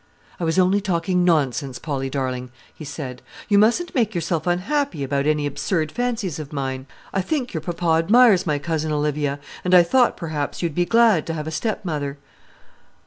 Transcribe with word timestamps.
"I 0.39 0.43
was 0.45 0.57
only 0.57 0.81
talking 0.81 1.23
nonsense, 1.23 1.77
Polly 1.77 2.09
darling," 2.09 2.49
he 2.73 2.83
said. 2.83 3.21
"You 3.49 3.59
mustn't 3.59 3.93
make 3.93 4.15
yourself 4.15 4.47
unhappy 4.47 5.03
about 5.03 5.27
any 5.27 5.45
absurd 5.45 5.91
fancies 5.91 6.39
of 6.39 6.51
mine. 6.51 6.87
I 7.13 7.21
think 7.21 7.53
your 7.53 7.61
papa 7.61 7.99
admires 8.03 8.47
my 8.47 8.57
cousin 8.57 8.91
Olivia: 8.91 9.39
and 9.63 9.75
I 9.75 9.83
thought, 9.83 10.17
perhaps, 10.17 10.63
you'd 10.63 10.73
be 10.73 10.85
glad 10.85 11.27
to 11.27 11.33
have 11.33 11.45
a 11.45 11.51
stepmother." 11.51 12.17